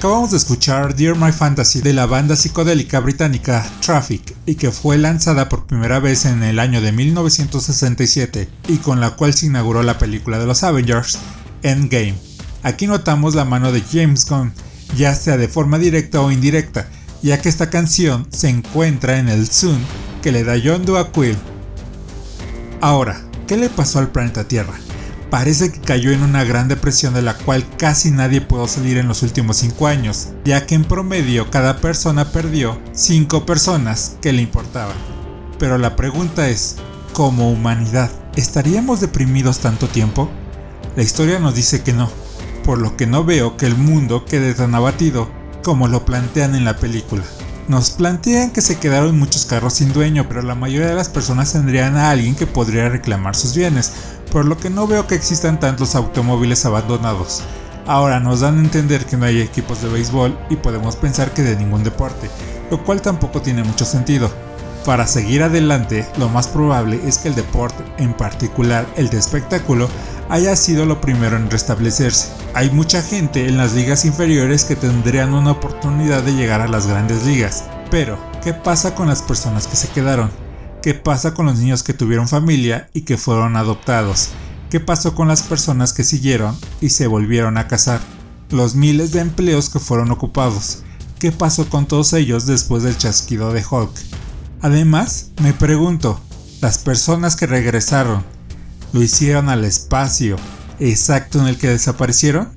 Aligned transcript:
Acabamos 0.00 0.30
de 0.30 0.38
escuchar 0.38 0.96
Dear 0.96 1.14
My 1.14 1.30
Fantasy 1.30 1.82
de 1.82 1.92
la 1.92 2.06
banda 2.06 2.34
psicodélica 2.34 3.00
británica 3.00 3.70
Traffic 3.82 4.34
y 4.46 4.54
que 4.54 4.70
fue 4.70 4.96
lanzada 4.96 5.50
por 5.50 5.66
primera 5.66 6.00
vez 6.00 6.24
en 6.24 6.42
el 6.42 6.58
año 6.58 6.80
de 6.80 6.90
1967 6.90 8.48
y 8.68 8.78
con 8.78 9.00
la 9.00 9.10
cual 9.10 9.34
se 9.34 9.44
inauguró 9.44 9.82
la 9.82 9.98
película 9.98 10.38
de 10.38 10.46
los 10.46 10.62
Avengers 10.64 11.18
Endgame. 11.62 12.14
Aquí 12.62 12.86
notamos 12.86 13.34
la 13.34 13.44
mano 13.44 13.72
de 13.72 13.82
James 13.82 14.24
Gunn, 14.24 14.54
ya 14.96 15.14
sea 15.14 15.36
de 15.36 15.48
forma 15.48 15.78
directa 15.78 16.22
o 16.22 16.30
indirecta, 16.30 16.88
ya 17.20 17.38
que 17.42 17.50
esta 17.50 17.68
canción 17.68 18.26
se 18.30 18.48
encuentra 18.48 19.18
en 19.18 19.28
el 19.28 19.48
Zoom 19.48 19.82
que 20.22 20.32
le 20.32 20.44
da 20.44 20.54
John 20.64 20.86
Quill. 21.12 21.36
Ahora, 22.80 23.20
¿qué 23.46 23.58
le 23.58 23.68
pasó 23.68 23.98
al 23.98 24.10
planeta 24.10 24.48
Tierra? 24.48 24.80
Parece 25.30 25.70
que 25.72 25.80
cayó 25.80 26.10
en 26.10 26.22
una 26.22 26.44
gran 26.44 26.68
depresión 26.68 27.14
de 27.14 27.22
la 27.22 27.34
cual 27.34 27.64
casi 27.78 28.10
nadie 28.10 28.40
pudo 28.40 28.66
salir 28.66 28.98
en 28.98 29.08
los 29.08 29.22
últimos 29.22 29.58
5 29.58 29.86
años, 29.86 30.28
ya 30.44 30.66
que 30.66 30.74
en 30.74 30.84
promedio 30.84 31.50
cada 31.50 31.78
persona 31.78 32.32
perdió 32.32 32.78
5 32.92 33.46
personas 33.46 34.16
que 34.20 34.32
le 34.32 34.42
importaban. 34.42 34.96
Pero 35.58 35.78
la 35.78 35.96
pregunta 35.96 36.48
es, 36.48 36.76
como 37.12 37.50
humanidad, 37.50 38.10
¿estaríamos 38.36 39.00
deprimidos 39.00 39.60
tanto 39.60 39.88
tiempo? 39.88 40.28
La 40.96 41.02
historia 41.02 41.38
nos 41.38 41.54
dice 41.54 41.82
que 41.82 41.92
no, 41.92 42.10
por 42.64 42.78
lo 42.78 42.96
que 42.96 43.06
no 43.06 43.24
veo 43.24 43.56
que 43.56 43.66
el 43.66 43.76
mundo 43.76 44.24
quede 44.24 44.54
tan 44.54 44.74
abatido 44.74 45.30
como 45.62 45.88
lo 45.88 46.04
plantean 46.04 46.54
en 46.54 46.64
la 46.64 46.76
película. 46.76 47.22
Nos 47.68 47.90
plantean 47.90 48.50
que 48.50 48.62
se 48.62 48.78
quedaron 48.78 49.18
muchos 49.18 49.44
carros 49.44 49.74
sin 49.74 49.92
dueño, 49.92 50.26
pero 50.26 50.42
la 50.42 50.56
mayoría 50.56 50.88
de 50.88 50.96
las 50.96 51.08
personas 51.08 51.52
tendrían 51.52 51.96
a 51.96 52.10
alguien 52.10 52.34
que 52.34 52.46
podría 52.46 52.88
reclamar 52.88 53.36
sus 53.36 53.54
bienes, 53.54 53.92
por 54.30 54.44
lo 54.44 54.56
que 54.56 54.70
no 54.70 54.86
veo 54.86 55.06
que 55.06 55.14
existan 55.14 55.60
tantos 55.60 55.94
automóviles 55.94 56.64
abandonados. 56.64 57.42
Ahora 57.86 58.20
nos 58.20 58.40
dan 58.40 58.58
a 58.58 58.62
entender 58.62 59.04
que 59.04 59.16
no 59.16 59.26
hay 59.26 59.40
equipos 59.40 59.82
de 59.82 59.88
béisbol 59.88 60.38
y 60.48 60.56
podemos 60.56 60.96
pensar 60.96 61.32
que 61.32 61.42
de 61.42 61.56
ningún 61.56 61.82
deporte, 61.82 62.30
lo 62.70 62.82
cual 62.84 63.02
tampoco 63.02 63.42
tiene 63.42 63.64
mucho 63.64 63.84
sentido. 63.84 64.30
Para 64.84 65.06
seguir 65.06 65.42
adelante, 65.42 66.06
lo 66.18 66.28
más 66.28 66.48
probable 66.48 67.00
es 67.04 67.18
que 67.18 67.28
el 67.28 67.34
deporte, 67.34 67.84
en 67.98 68.14
particular 68.14 68.86
el 68.96 69.10
de 69.10 69.18
espectáculo, 69.18 69.88
haya 70.30 70.56
sido 70.56 70.86
lo 70.86 71.00
primero 71.00 71.36
en 71.36 71.50
restablecerse. 71.50 72.28
Hay 72.54 72.70
mucha 72.70 73.02
gente 73.02 73.46
en 73.46 73.58
las 73.58 73.74
ligas 73.74 74.04
inferiores 74.04 74.64
que 74.64 74.76
tendrían 74.76 75.34
una 75.34 75.50
oportunidad 75.50 76.22
de 76.22 76.32
llegar 76.32 76.62
a 76.62 76.68
las 76.68 76.86
grandes 76.86 77.24
ligas. 77.24 77.64
Pero, 77.90 78.18
¿qué 78.42 78.54
pasa 78.54 78.94
con 78.94 79.08
las 79.08 79.20
personas 79.20 79.66
que 79.66 79.76
se 79.76 79.88
quedaron? 79.88 80.30
¿Qué 80.82 80.94
pasa 80.94 81.34
con 81.34 81.44
los 81.44 81.58
niños 81.58 81.82
que 81.82 81.92
tuvieron 81.92 82.26
familia 82.26 82.88
y 82.94 83.02
que 83.02 83.18
fueron 83.18 83.56
adoptados? 83.56 84.30
¿Qué 84.70 84.80
pasó 84.80 85.14
con 85.14 85.28
las 85.28 85.42
personas 85.42 85.92
que 85.92 86.04
siguieron 86.04 86.56
y 86.80 86.88
se 86.88 87.06
volvieron 87.06 87.58
a 87.58 87.68
casar? 87.68 88.00
Los 88.48 88.76
miles 88.76 89.12
de 89.12 89.20
empleos 89.20 89.68
que 89.68 89.78
fueron 89.78 90.10
ocupados. 90.10 90.78
¿Qué 91.18 91.32
pasó 91.32 91.68
con 91.68 91.84
todos 91.84 92.14
ellos 92.14 92.46
después 92.46 92.82
del 92.82 92.96
chasquido 92.96 93.52
de 93.52 93.62
Hulk? 93.68 93.90
Además, 94.62 95.32
me 95.42 95.52
pregunto, 95.52 96.18
las 96.62 96.78
personas 96.78 97.36
que 97.36 97.46
regresaron, 97.46 98.24
¿lo 98.94 99.02
hicieron 99.02 99.50
al 99.50 99.66
espacio 99.66 100.36
exacto 100.78 101.40
en 101.40 101.48
el 101.48 101.58
que 101.58 101.68
desaparecieron? 101.68 102.48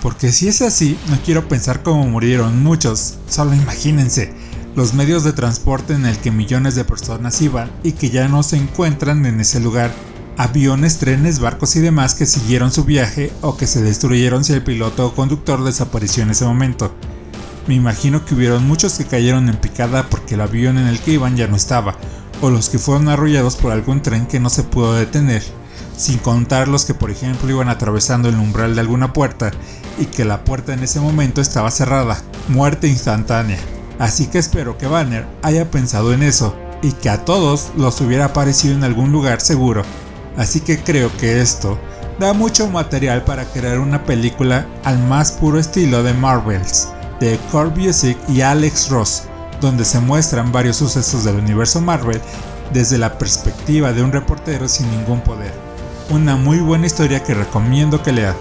Porque 0.00 0.32
si 0.32 0.48
es 0.48 0.62
así, 0.62 0.98
no 1.08 1.18
quiero 1.22 1.46
pensar 1.46 1.82
cómo 1.82 2.06
murieron 2.06 2.62
muchos, 2.62 3.16
solo 3.28 3.54
imagínense, 3.54 4.32
los 4.76 4.92
medios 4.92 5.24
de 5.24 5.32
transporte 5.32 5.94
en 5.94 6.04
el 6.04 6.18
que 6.18 6.30
millones 6.30 6.74
de 6.74 6.84
personas 6.84 7.40
iban 7.40 7.70
y 7.82 7.92
que 7.92 8.10
ya 8.10 8.28
no 8.28 8.42
se 8.42 8.58
encuentran 8.58 9.24
en 9.24 9.40
ese 9.40 9.58
lugar, 9.58 9.90
aviones, 10.36 10.98
trenes, 10.98 11.38
barcos 11.38 11.76
y 11.76 11.80
demás 11.80 12.14
que 12.14 12.26
siguieron 12.26 12.70
su 12.70 12.84
viaje 12.84 13.32
o 13.40 13.56
que 13.56 13.66
se 13.66 13.82
destruyeron 13.82 14.44
si 14.44 14.52
el 14.52 14.62
piloto 14.62 15.06
o 15.06 15.14
conductor 15.14 15.64
desapareció 15.64 16.24
en 16.24 16.30
ese 16.30 16.44
momento. 16.44 16.94
Me 17.66 17.74
imagino 17.74 18.26
que 18.26 18.34
hubieron 18.34 18.66
muchos 18.66 18.98
que 18.98 19.06
cayeron 19.06 19.48
en 19.48 19.56
picada 19.56 20.10
porque 20.10 20.34
el 20.34 20.42
avión 20.42 20.76
en 20.76 20.88
el 20.88 21.00
que 21.00 21.12
iban 21.12 21.38
ya 21.38 21.46
no 21.46 21.56
estaba, 21.56 21.96
o 22.42 22.50
los 22.50 22.68
que 22.68 22.78
fueron 22.78 23.08
arrollados 23.08 23.56
por 23.56 23.72
algún 23.72 24.02
tren 24.02 24.26
que 24.26 24.40
no 24.40 24.50
se 24.50 24.62
pudo 24.62 24.92
detener, 24.92 25.42
sin 25.96 26.18
contar 26.18 26.68
los 26.68 26.84
que 26.84 26.92
por 26.92 27.10
ejemplo 27.10 27.48
iban 27.48 27.70
atravesando 27.70 28.28
el 28.28 28.36
umbral 28.36 28.74
de 28.74 28.82
alguna 28.82 29.14
puerta 29.14 29.52
y 29.98 30.04
que 30.04 30.26
la 30.26 30.44
puerta 30.44 30.74
en 30.74 30.82
ese 30.82 31.00
momento 31.00 31.40
estaba 31.40 31.70
cerrada, 31.70 32.22
muerte 32.48 32.88
instantánea. 32.88 33.58
Así 33.98 34.26
que 34.26 34.38
espero 34.38 34.76
que 34.76 34.86
Banner 34.86 35.26
haya 35.42 35.70
pensado 35.70 36.12
en 36.12 36.22
eso 36.22 36.54
y 36.82 36.92
que 36.92 37.08
a 37.08 37.24
todos 37.24 37.70
los 37.76 38.00
hubiera 38.00 38.26
aparecido 38.26 38.74
en 38.74 38.84
algún 38.84 39.12
lugar 39.12 39.40
seguro. 39.40 39.82
Así 40.36 40.60
que 40.60 40.78
creo 40.78 41.10
que 41.16 41.40
esto 41.40 41.78
da 42.18 42.32
mucho 42.32 42.68
material 42.68 43.24
para 43.24 43.44
crear 43.46 43.78
una 43.78 44.04
película 44.04 44.66
al 44.84 44.98
más 44.98 45.32
puro 45.32 45.58
estilo 45.58 46.02
de 46.02 46.12
Marvels, 46.14 46.88
de 47.20 47.38
Core 47.50 47.70
Music 47.70 48.18
y 48.28 48.42
Alex 48.42 48.90
Ross, 48.90 49.22
donde 49.60 49.84
se 49.84 50.00
muestran 50.00 50.52
varios 50.52 50.76
sucesos 50.76 51.24
del 51.24 51.36
universo 51.36 51.80
Marvel 51.80 52.20
desde 52.72 52.98
la 52.98 53.16
perspectiva 53.16 53.92
de 53.92 54.02
un 54.02 54.12
reportero 54.12 54.68
sin 54.68 54.90
ningún 54.90 55.20
poder. 55.20 55.52
Una 56.10 56.36
muy 56.36 56.58
buena 56.58 56.86
historia 56.86 57.22
que 57.22 57.34
recomiendo 57.34 58.02
que 58.02 58.12
lean. 58.12 58.34